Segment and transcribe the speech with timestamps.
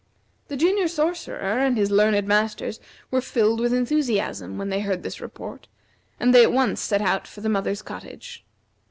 [0.47, 2.79] The Junior Sorcerer and his learned Masters
[3.11, 5.67] were filled with enthusiasm when they heard this report,
[6.19, 8.43] and they at once set out for the mother's cottage.